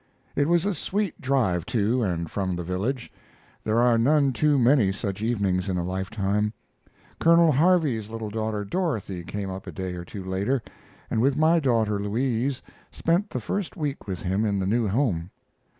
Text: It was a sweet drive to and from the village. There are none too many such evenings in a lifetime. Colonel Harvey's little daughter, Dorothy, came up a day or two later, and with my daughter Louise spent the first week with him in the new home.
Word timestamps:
It 0.35 0.47
was 0.47 0.65
a 0.65 0.73
sweet 0.73 1.21
drive 1.21 1.63
to 1.67 2.01
and 2.01 2.27
from 2.27 2.55
the 2.55 2.63
village. 2.63 3.11
There 3.63 3.77
are 3.77 3.99
none 3.99 4.33
too 4.33 4.57
many 4.57 4.91
such 4.91 5.21
evenings 5.21 5.69
in 5.69 5.77
a 5.77 5.83
lifetime. 5.83 6.53
Colonel 7.19 7.51
Harvey's 7.51 8.09
little 8.09 8.31
daughter, 8.31 8.65
Dorothy, 8.65 9.23
came 9.23 9.51
up 9.51 9.67
a 9.67 9.71
day 9.71 9.93
or 9.93 10.03
two 10.03 10.23
later, 10.25 10.63
and 11.11 11.21
with 11.21 11.37
my 11.37 11.59
daughter 11.59 11.99
Louise 11.99 12.63
spent 12.91 13.29
the 13.29 13.39
first 13.39 13.77
week 13.77 14.07
with 14.07 14.23
him 14.23 14.43
in 14.43 14.57
the 14.57 14.65
new 14.65 14.87
home. 14.87 15.29